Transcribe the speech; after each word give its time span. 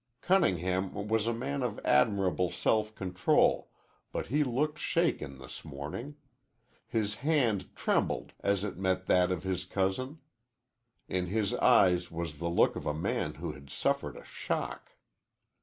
Cunningham 0.21 1.07
was 1.09 1.27
a 1.27 1.31
man 1.31 1.61
of 1.61 1.79
admirable 1.85 2.49
self 2.49 2.95
control, 2.95 3.69
but 4.11 4.25
he 4.29 4.43
looked 4.43 4.79
shaken 4.79 5.37
this 5.37 5.63
morning. 5.63 6.15
His 6.87 7.13
hand 7.21 7.75
trembled 7.75 8.33
as 8.39 8.63
it 8.63 8.77
met 8.77 9.05
that 9.05 9.31
of 9.31 9.43
his 9.43 9.63
cousin. 9.63 10.17
In 11.07 11.27
his 11.27 11.53
eyes 11.53 12.09
was 12.09 12.39
the 12.39 12.49
look 12.49 12.75
of 12.75 12.87
a 12.87 12.95
man 12.95 13.35
who 13.35 13.51
has 13.51 13.71
suffered 13.73 14.17
a 14.17 14.25
shock. 14.25 14.93